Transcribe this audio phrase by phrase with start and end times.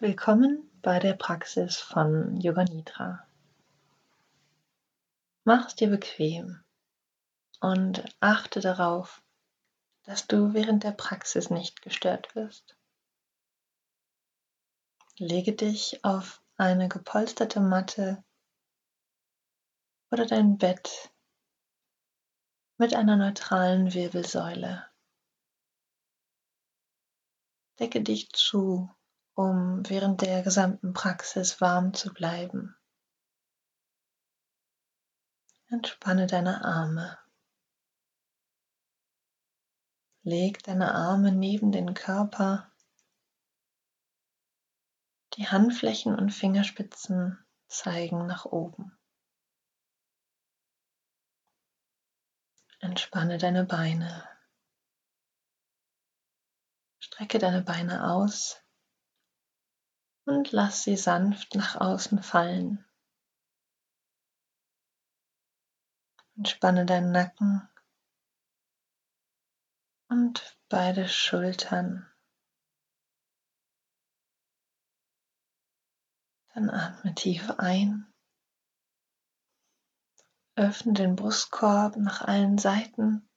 [0.00, 3.24] Willkommen bei der Praxis von Yoga Nidra.
[5.44, 6.64] Mach es dir bequem
[7.60, 9.22] und achte darauf,
[10.02, 12.76] dass du während der Praxis nicht gestört wirst.
[15.16, 18.24] Lege dich auf eine gepolsterte Matte
[20.10, 21.12] oder dein Bett
[22.78, 24.84] mit einer neutralen Wirbelsäule.
[27.78, 28.90] Decke dich zu
[29.34, 32.76] um während der gesamten Praxis warm zu bleiben.
[35.68, 37.18] Entspanne deine Arme.
[40.22, 42.70] Leg deine Arme neben den Körper.
[45.36, 48.96] Die Handflächen und Fingerspitzen zeigen nach oben.
[52.78, 54.28] Entspanne deine Beine.
[57.00, 58.63] Strecke deine Beine aus
[60.26, 62.84] und lass sie sanft nach außen fallen.
[66.36, 67.68] Entspanne deinen Nacken
[70.08, 72.10] und beide Schultern.
[76.54, 78.12] Dann atme tief ein.
[80.56, 83.28] Öffne den Brustkorb nach allen Seiten.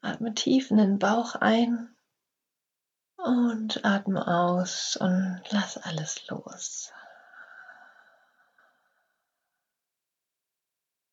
[0.00, 1.93] Atme tief in den Bauch ein
[3.24, 6.92] und atme aus und lass alles los.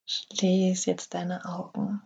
[0.06, 2.02] Schließ jetzt deine Augen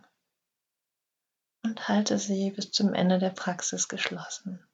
[1.64, 4.64] und halte sie bis zum Ende der Praxis geschlossen.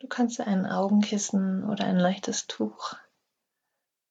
[0.00, 2.94] Du kannst dir ein Augenkissen oder ein leichtes Tuch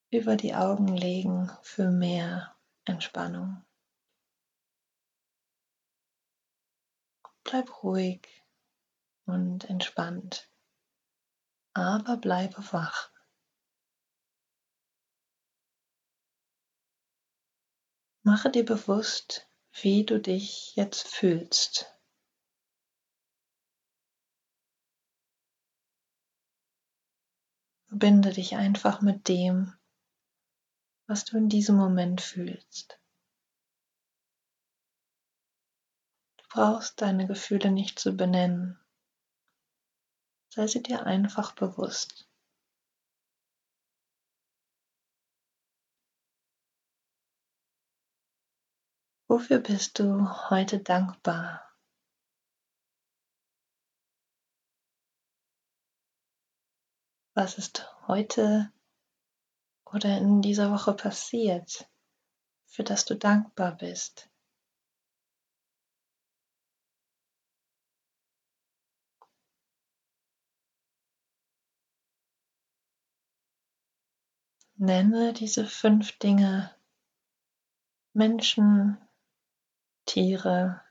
[0.09, 3.66] über die Augen legen für mehr Entspannung.
[7.49, 8.27] Bleib ruhig
[9.25, 10.51] und entspannt,
[11.73, 13.09] aber bleibe wach.
[18.23, 21.85] Mache dir bewusst, wie du dich jetzt fühlst.
[27.87, 29.73] Verbinde dich einfach mit dem,
[31.05, 32.96] was du in diesem Moment fühlst.
[36.57, 38.79] Brauchst deine Gefühle nicht zu benennen
[40.57, 42.27] sei sie dir einfach bewusst.
[49.27, 51.61] Wofür bist du heute dankbar?
[57.35, 58.73] Was ist heute
[59.85, 61.87] oder in dieser Woche passiert,
[62.65, 64.31] für das du dankbar bist?
[74.79, 76.69] Nenne diese fünf Dinge,
[78.13, 78.97] Menschen,
[80.05, 80.83] Tiere,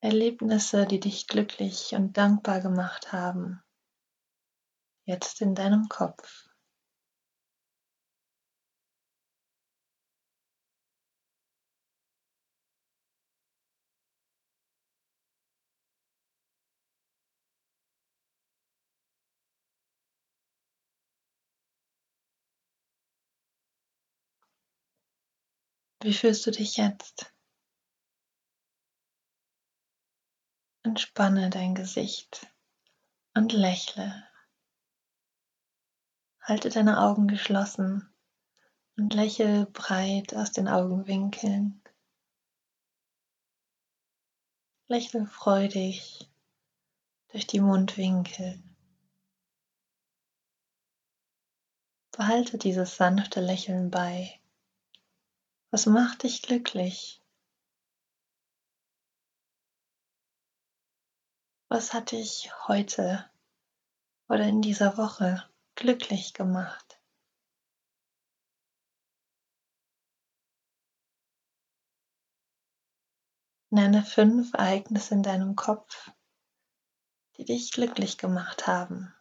[0.00, 3.62] Erlebnisse, die dich glücklich und dankbar gemacht haben,
[5.04, 6.43] jetzt in deinem Kopf.
[26.04, 27.32] Wie fühlst du dich jetzt?
[30.82, 32.46] Entspanne dein Gesicht
[33.32, 34.28] und lächle.
[36.42, 38.06] Halte deine Augen geschlossen
[38.98, 41.82] und lächle breit aus den Augenwinkeln.
[44.88, 46.30] Lächle freudig
[47.28, 48.62] durch die Mundwinkel.
[52.10, 54.38] Behalte dieses sanfte Lächeln bei.
[55.74, 57.20] Was macht dich glücklich?
[61.66, 63.28] Was hat dich heute
[64.28, 65.44] oder in dieser Woche
[65.74, 67.00] glücklich gemacht?
[73.70, 76.12] Nenne fünf Ereignisse in deinem Kopf,
[77.36, 79.12] die dich glücklich gemacht haben.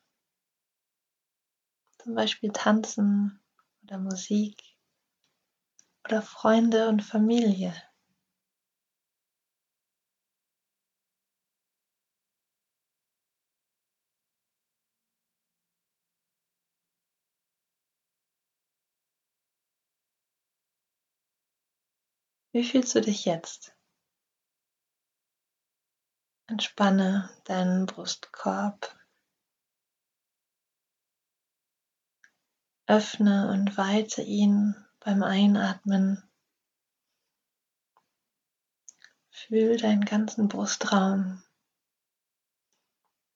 [1.97, 3.43] Zum Beispiel Tanzen
[3.81, 4.72] oder Musik
[6.05, 7.73] oder Freunde und Familie.
[22.51, 23.75] Wie fühlst du dich jetzt?
[26.45, 28.95] Entspanne deinen Brustkorb.
[32.85, 36.23] Öffne und weite ihn beim Einatmen.
[39.29, 41.43] Fühl deinen ganzen Brustraum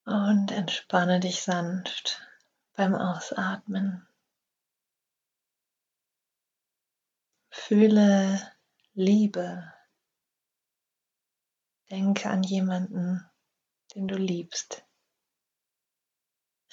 [0.05, 2.21] und entspanne dich sanft
[2.73, 4.07] beim Ausatmen.
[7.49, 8.39] Fühle
[8.93, 9.73] Liebe.
[11.89, 13.29] Denke an jemanden,
[13.93, 14.85] den du liebst.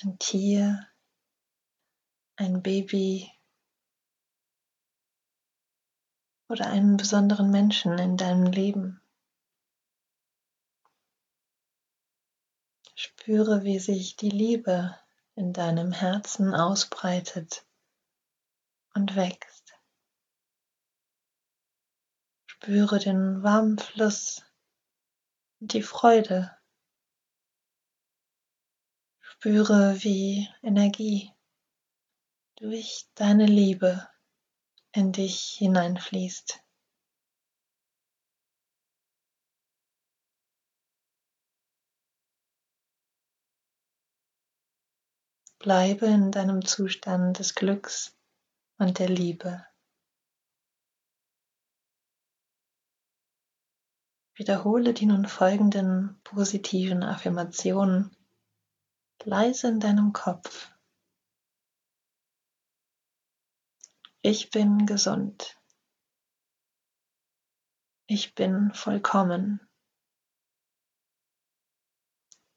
[0.03, 0.89] Ein Tier,
[2.37, 3.33] ein Baby
[6.55, 9.03] oder einen besonderen Menschen in deinem Leben.
[12.95, 14.97] Spüre, wie sich die Liebe
[15.35, 17.67] in deinem Herzen ausbreitet
[18.95, 19.77] und wächst.
[22.47, 24.45] Spüre den warmen Fluss
[25.59, 26.57] und die Freude.
[29.19, 31.33] Spüre, wie Energie
[32.55, 34.09] durch deine Liebe
[34.95, 36.63] in dich hineinfließt.
[45.59, 48.17] Bleibe in deinem Zustand des Glücks
[48.79, 49.67] und der Liebe.
[54.37, 58.17] Wiederhole die nun folgenden positiven Affirmationen
[59.25, 60.74] leise in deinem Kopf.
[64.27, 65.61] Ich bin gesund.
[68.07, 69.61] Ich bin vollkommen.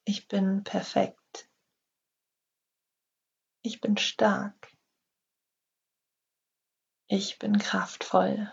[0.05, 1.51] Ich bin perfekt.
[3.63, 4.71] Ich bin stark.
[7.09, 8.49] Ich bin kraftvoll.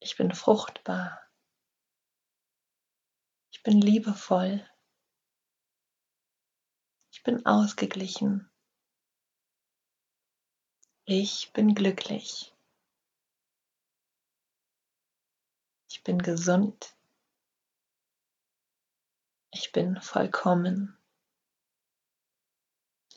[0.00, 1.20] Ich bin fruchtbar.
[3.52, 4.68] Ich bin liebevoll.
[7.12, 8.51] Ich bin ausgeglichen.
[11.04, 12.54] Ich bin glücklich.
[15.88, 16.94] Ich bin gesund.
[19.50, 20.96] Ich bin vollkommen.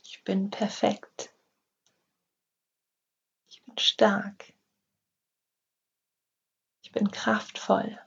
[0.01, 1.31] Ich bin perfekt.
[3.47, 4.51] Ich bin stark.
[6.81, 7.99] Ich bin kraftvoll.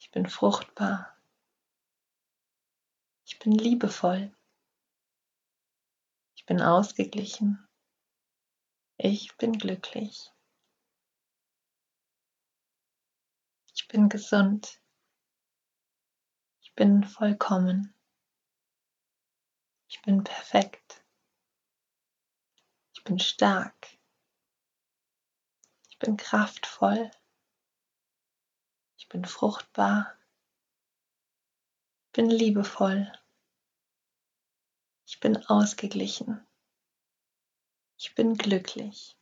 [0.00, 1.16] Ich bin fruchtbar.
[3.24, 4.34] Ich bin liebevoll.
[6.42, 7.68] Ich bin ausgeglichen.
[8.96, 10.32] Ich bin glücklich.
[13.72, 14.82] Ich bin gesund.
[16.60, 17.94] Ich bin vollkommen.
[19.86, 21.04] Ich bin perfekt.
[22.92, 23.96] Ich bin stark.
[25.90, 27.08] Ich bin kraftvoll.
[28.96, 30.18] Ich bin fruchtbar.
[32.06, 33.12] Ich bin liebevoll.
[35.06, 36.46] Ich bin ausgeglichen.
[37.98, 39.16] Ich bin glücklich.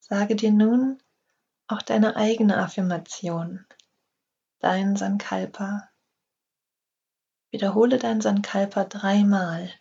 [0.00, 1.00] Sage dir nun
[1.68, 3.64] auch deine eigene Affirmation,
[4.58, 5.88] dein Sankalpa.
[7.52, 9.72] Wiederhole dein Sankalpa dreimal,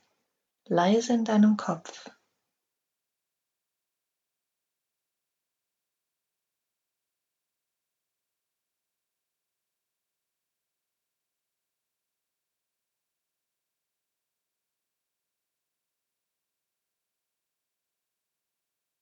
[0.66, 2.12] leise in deinem Kopf.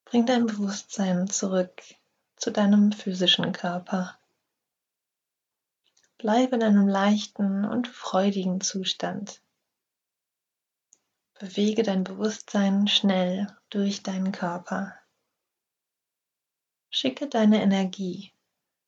[0.09, 1.83] Bring dein Bewusstsein zurück
[2.37, 4.17] zu deinem physischen Körper.
[6.17, 9.41] Bleibe in einem leichten und freudigen Zustand.
[11.37, 14.93] Bewege dein Bewusstsein schnell durch deinen Körper.
[16.89, 18.31] Schicke deine Energie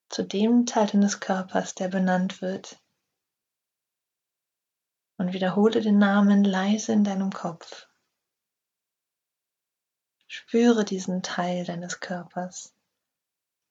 [0.07, 2.79] zu dem Teil deines Körpers, der benannt wird.
[5.17, 7.88] Und wiederhole den Namen leise in deinem Kopf.
[10.31, 12.75] Spüre diesen Teil deines Körpers,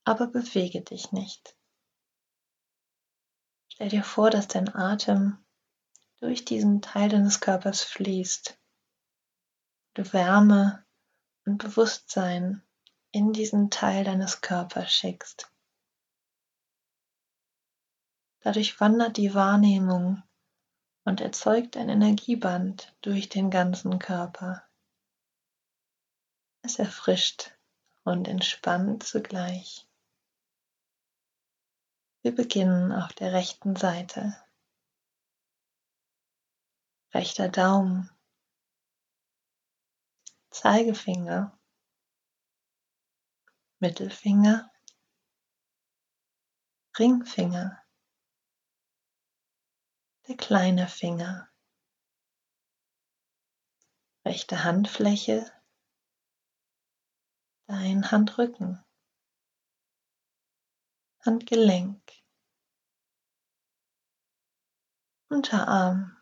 [0.03, 1.57] aber bewege dich nicht.
[3.69, 5.39] Stell dir vor, dass dein Atem
[6.19, 8.59] durch diesen Teil deines Körpers fließt.
[9.95, 10.85] Du Wärme
[11.47, 12.61] und Bewusstsein
[13.13, 15.53] in diesen Teil deines Körpers schickst.
[18.41, 20.25] Dadurch wandert die Wahrnehmung
[21.05, 24.68] und erzeugt ein Energieband durch den ganzen Körper.
[26.63, 27.53] Es erfrischt
[28.05, 29.89] und entspannt zugleich.
[32.23, 34.37] Wir beginnen auf der rechten Seite.
[37.15, 38.11] Rechter Daumen,
[40.51, 41.59] Zeigefinger,
[43.79, 44.71] Mittelfinger,
[46.99, 47.83] Ringfinger,
[50.27, 51.49] der kleine Finger,
[54.25, 55.51] rechte Handfläche,
[57.69, 58.83] dein Handrücken,
[61.21, 62.01] Handgelenk,
[65.29, 66.17] Unterarm,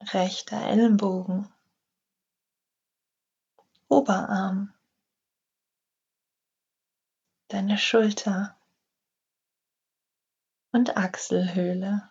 [0.00, 1.52] rechter Ellenbogen,
[3.88, 4.72] Oberarm,
[7.48, 8.56] deine Schulter
[10.70, 12.08] und Achselhöhle,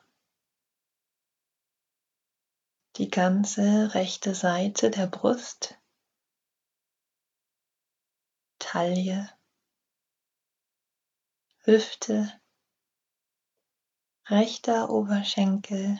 [2.97, 5.79] die ganze rechte Seite der Brust,
[8.63, 9.29] Taille,
[11.65, 12.41] Hüfte,
[14.29, 15.99] rechter Oberschenkel,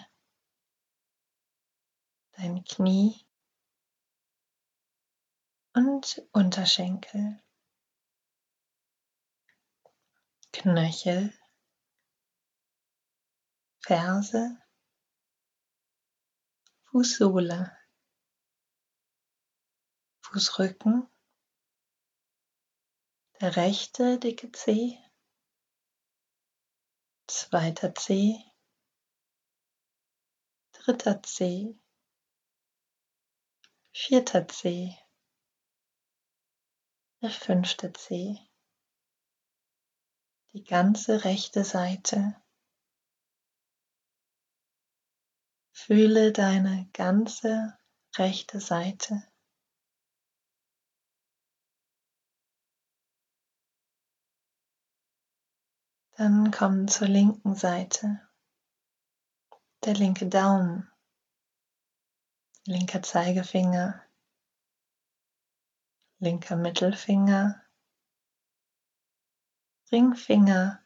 [2.31, 3.27] dein Knie
[5.73, 7.43] und Unterschenkel,
[10.53, 11.37] Knöchel,
[13.81, 14.57] Ferse,
[16.85, 17.77] Fußsohle,
[20.21, 21.12] Fußrücken,
[23.49, 24.97] rechte dicke Zeh,
[27.27, 28.39] zweiter Zeh,
[30.71, 31.75] dritter Zeh,
[33.91, 34.95] vierter Zeh,
[37.21, 38.37] der fünfte Zeh,
[40.53, 42.35] die ganze rechte Seite.
[45.71, 47.77] Fühle deine ganze
[48.15, 49.32] rechte Seite.
[56.23, 58.21] Dann komm zur linken Seite.
[59.83, 60.89] Der linke Daumen,
[62.65, 64.01] linker Zeigefinger,
[66.19, 67.61] linker Mittelfinger,
[69.91, 70.81] Ringfinger,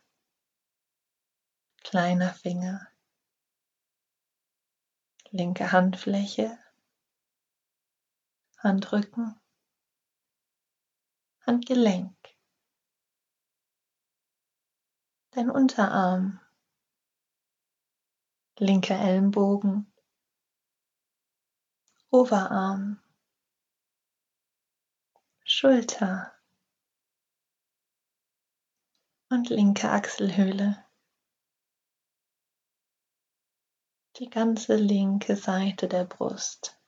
[1.84, 2.88] kleiner Finger,
[5.30, 6.58] linke Handfläche,
[8.58, 9.40] Handrücken,
[11.46, 12.17] Handgelenk,
[15.38, 16.40] dein Unterarm,
[18.58, 19.94] linker Ellenbogen,
[22.10, 23.00] Oberarm,
[25.44, 26.34] Schulter.
[29.30, 30.84] Und linke Achselhöhle.
[34.18, 36.82] Die ganze linke Seite der Brust.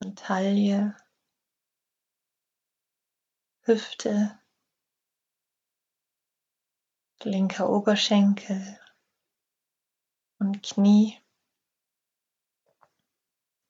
[0.00, 0.94] Und Taille,
[3.62, 4.38] Hüfte,
[7.24, 8.78] linker Oberschenkel
[10.38, 11.18] und Knie,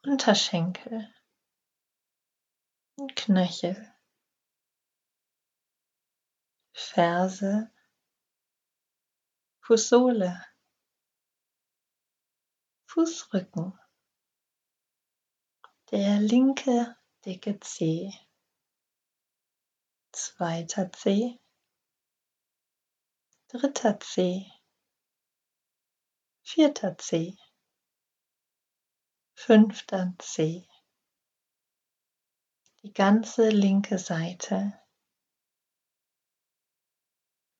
[0.04, 1.12] Unterschenkel
[2.96, 3.92] und Knöchel,
[6.72, 7.70] Ferse,
[9.60, 10.44] Fußsohle,
[12.86, 13.78] Fußrücken,
[15.90, 18.12] der linke dicke Zeh,
[20.12, 21.38] zweiter Zeh,
[23.50, 24.44] dritter Zeh,
[26.42, 27.34] vierter Zeh,
[29.32, 30.68] fünfter Zeh,
[32.82, 34.78] die ganze linke Seite.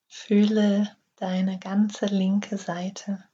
[0.09, 3.26] Fühle deine ganze linke Seite.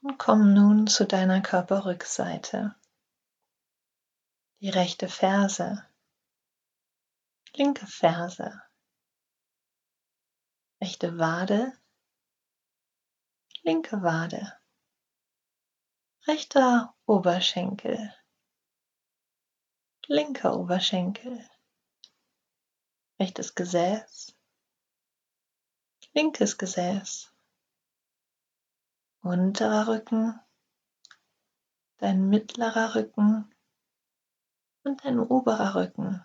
[0.00, 2.74] Und komm nun zu deiner Körperrückseite.
[4.60, 5.86] Die rechte Ferse,
[7.54, 8.62] linke Ferse,
[10.80, 11.72] rechte Wade,
[13.62, 14.58] linke Wade,
[16.26, 18.14] rechter Oberschenkel,
[20.06, 21.48] linker Oberschenkel,
[23.18, 24.34] rechtes Gesäß,
[26.14, 27.32] linkes Gesäß,
[29.22, 30.40] unterer Rücken,
[31.98, 33.54] dein mittlerer Rücken
[34.84, 36.24] und dein oberer Rücken.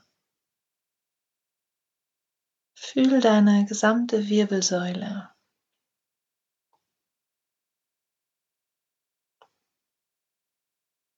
[2.77, 5.33] Fühl deine gesamte Wirbelsäule.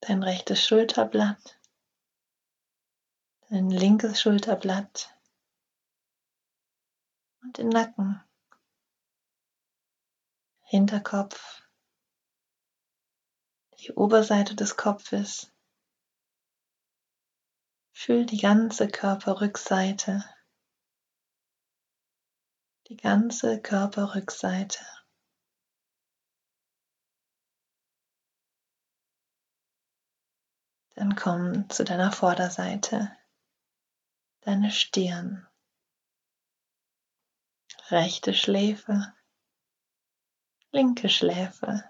[0.02, 1.60] Dein rechtes Schulterblatt,
[3.50, 5.14] dein linkes Schulterblatt.
[7.42, 8.24] Und den Nacken,
[10.62, 11.62] Hinterkopf,
[13.80, 15.52] die Oberseite des Kopfes.
[17.92, 20.24] Fühl die ganze Körperrückseite,
[22.90, 24.86] die ganze Körperrückseite.
[30.96, 33.16] Dann komm zu deiner Vorderseite,
[34.42, 35.46] deine Stirn,
[37.90, 39.14] rechte Schläfe,
[40.72, 41.84] linke Schläfe,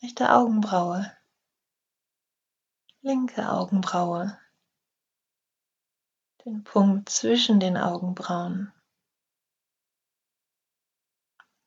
[0.00, 1.12] rechte Augenbraue,
[3.02, 4.38] linke Augenbraue,
[6.48, 8.72] den Punkt zwischen den Augenbrauen,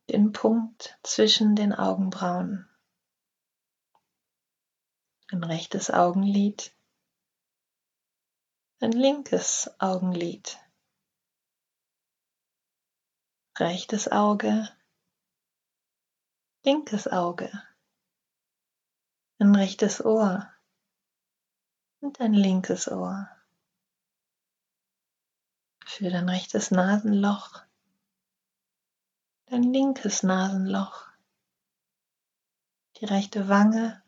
[0.10, 2.68] den Punkt zwischen den Augenbrauen,
[5.32, 6.76] ein rechtes Augenlid,
[8.80, 10.58] ein linkes Augenlid,
[13.60, 14.68] rechtes Auge,
[16.64, 17.52] linkes Auge,
[19.38, 20.52] ein rechtes Ohr.
[22.00, 23.30] Und ein linkes Ohr.
[25.86, 27.64] Für dein rechtes Nasenloch,
[29.48, 31.08] dein linkes Nasenloch,
[32.98, 34.02] die rechte Wange,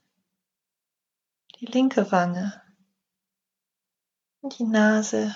[1.60, 2.62] die linke Wange,
[4.44, 5.36] die Nase.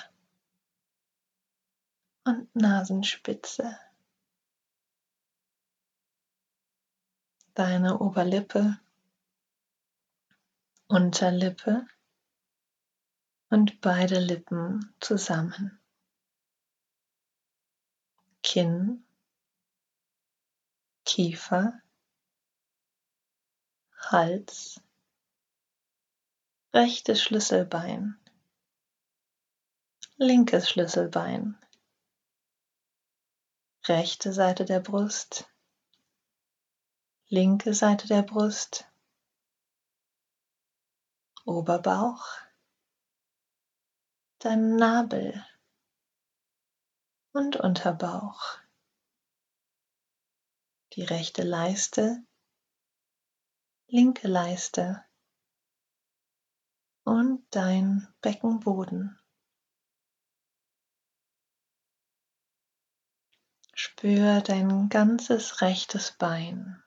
[2.25, 3.79] Und Nasenspitze.
[7.53, 8.77] Deine Oberlippe,
[10.87, 11.87] Unterlippe.
[13.49, 15.76] Und beide Lippen zusammen.
[18.49, 19.03] Kinn,
[21.03, 21.81] Kiefer,
[23.99, 24.79] Hals,
[26.73, 28.17] rechtes Schlüsselbein,
[30.15, 31.59] linkes Schlüsselbein,
[33.83, 35.49] rechte Seite der Brust,
[37.27, 38.85] linke Seite der Brust,
[41.43, 42.25] Oberbauch,
[44.39, 45.45] dein Nabel
[47.37, 48.57] und Unterbauch,
[50.93, 52.25] die rechte Leiste,
[53.85, 55.05] linke Leiste
[57.03, 59.19] und dein Beckenboden.
[63.75, 66.81] Spür dein ganzes rechtes Bein,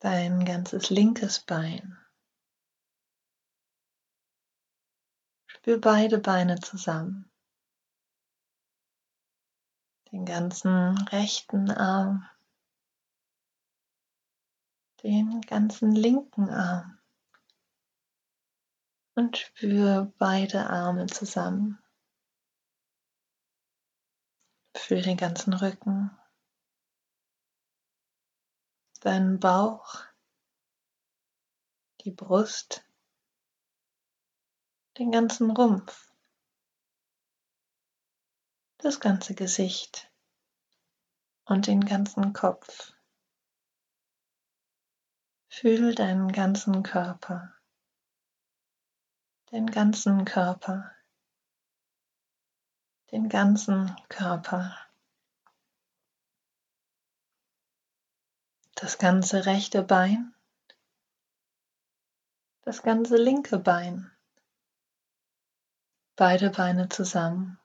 [0.00, 2.03] dein ganzes linkes Bein.
[5.64, 7.32] Spür beide Beine zusammen,
[10.12, 12.28] den ganzen rechten Arm,
[15.02, 16.98] den ganzen linken Arm.
[19.14, 21.82] Und spür beide Arme zusammen.
[24.76, 26.10] Fühl den ganzen Rücken,
[29.00, 30.04] deinen Bauch,
[32.02, 32.83] die Brust,
[34.98, 36.12] den ganzen Rumpf,
[38.78, 40.10] das ganze Gesicht.
[41.46, 42.94] Und den ganzen Kopf.
[45.48, 47.52] Fühl deinen ganzen Körper,
[49.52, 50.90] den ganzen Körper.
[53.10, 54.76] Den ganzen Körper.
[58.74, 60.34] Das ganze rechte Bein,
[62.62, 64.13] das ganze linke Bein,
[66.16, 67.58] beide Beine zusammen,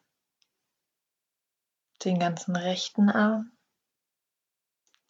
[2.03, 3.51] den ganzen rechten Arm,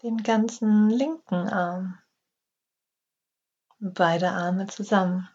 [0.03, 2.01] den ganzen linken Arm,
[3.79, 5.29] beide Arme zusammen,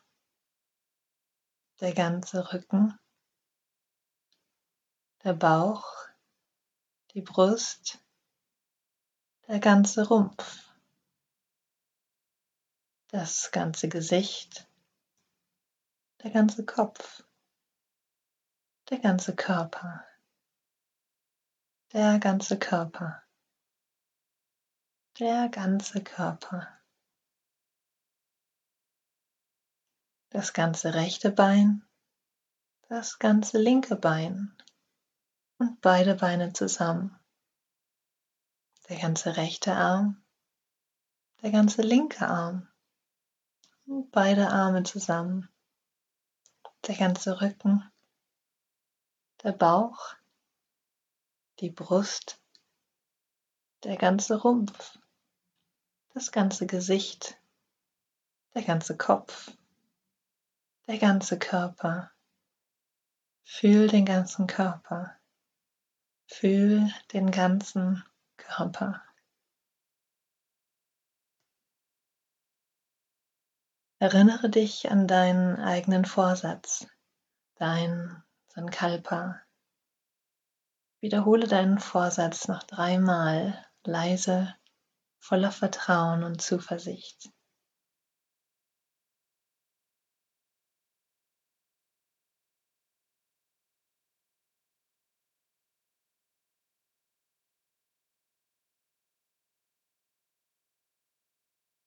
[1.80, 2.98] der ganze Rücken,
[5.22, 5.90] der Bauch,
[7.14, 8.04] die Brust,
[9.48, 10.70] der ganze Rumpf,
[13.08, 14.68] das ganze Gesicht,
[16.22, 17.23] der ganze Kopf,
[18.94, 20.04] der ganze Körper,
[21.92, 23.24] der ganze Körper,
[25.18, 26.68] der ganze Körper.
[30.30, 31.84] Das ganze rechte Bein,
[32.88, 34.56] das ganze linke Bein,
[35.58, 37.18] und beide Beine zusammen.
[38.88, 40.24] Der ganze rechte Arm,
[41.42, 42.68] der ganze linke Arm.
[43.86, 45.48] Und beide Arme zusammen.
[46.86, 47.82] Der ganze Rücken,
[49.44, 50.14] der Bauch,
[51.60, 52.40] die Brust,
[53.84, 54.98] der ganze Rumpf,
[56.14, 57.38] das ganze Gesicht,
[58.54, 59.52] der ganze Kopf,
[60.86, 62.10] der ganze Körper.
[63.42, 65.14] Fühl den ganzen Körper.
[66.26, 68.02] Fühl den ganzen
[68.38, 69.02] Körper.
[73.98, 76.86] Erinnere dich an deinen eigenen Vorsatz,
[77.56, 78.23] dein
[78.54, 79.40] Sankalpa.
[81.00, 84.54] Wiederhole deinen Vorsatz noch dreimal leise
[85.18, 87.30] voller Vertrauen und Zuversicht.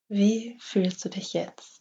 [0.10, 1.77] Wie fühlst du dich jetzt?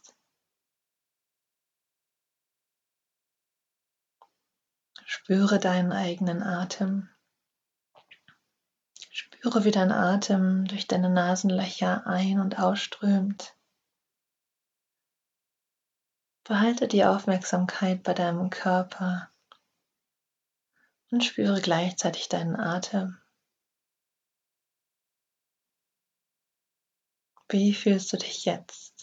[5.27, 7.09] Spüre deinen eigenen Atem.
[9.11, 13.53] Spüre, wie dein Atem durch deine Nasenlöcher ein- und ausströmt.
[16.45, 19.29] Behalte die Aufmerksamkeit bei deinem Körper
[21.11, 23.17] und spüre gleichzeitig deinen Atem.
[27.49, 28.96] Wie fühlst du dich jetzt?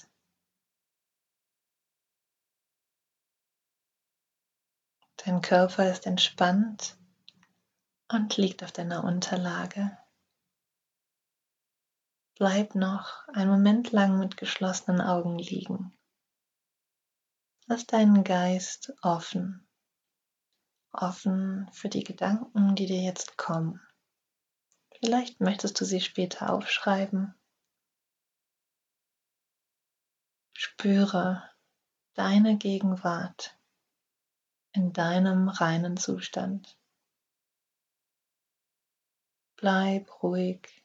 [5.25, 6.99] Dein Körper ist entspannt
[8.13, 9.97] und liegt auf deiner Unterlage.
[12.35, 15.97] Bleib noch einen Moment lang mit geschlossenen Augen liegen.
[17.67, 19.67] Lass deinen Geist offen,
[20.93, 23.81] offen für die Gedanken, die dir jetzt kommen.
[25.01, 27.35] Vielleicht möchtest du sie später aufschreiben
[30.53, 31.43] Spüre
[32.15, 33.57] deine Gegenwart
[34.75, 36.77] in deinem reinen Zustand.
[39.57, 40.85] Bleib ruhig,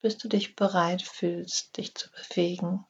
[0.00, 2.84] bis du dich bereit fühlst, dich zu bewegen,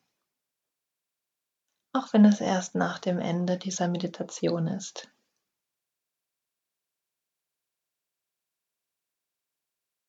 [1.93, 5.11] auch wenn es erst nach dem Ende dieser Meditation ist.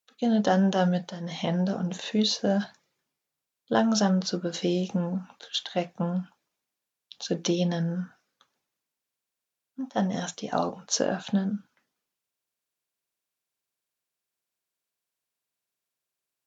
[0.07, 2.65] Beginne dann damit, deine Hände und Füße
[3.67, 6.29] langsam zu bewegen, zu strecken,
[7.19, 8.13] zu dehnen
[9.77, 11.67] und dann erst die Augen zu öffnen.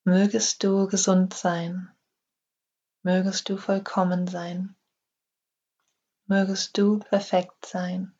[0.04, 1.90] Mögest du gesund sein,
[3.02, 4.76] mögest du vollkommen sein,
[6.26, 8.14] mögest du perfekt sein,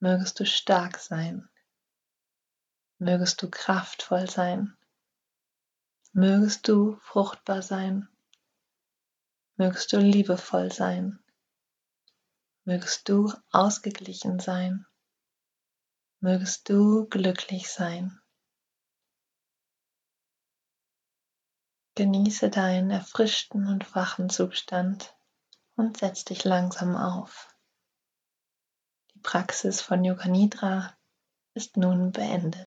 [0.00, 1.48] mögest du stark sein,
[2.98, 4.76] mögest du kraftvoll sein,
[6.12, 8.08] mögest du fruchtbar sein,
[9.56, 11.22] mögest du liebevoll sein,
[12.64, 14.86] mögest du ausgeglichen sein,
[16.20, 18.20] mögest du glücklich sein.
[21.96, 25.14] Genieße deinen erfrischten und wachen Zustand
[25.76, 27.54] und setz dich langsam auf.
[29.14, 30.96] Die Praxis von Yoga Nidra
[31.54, 32.69] ist nun beendet.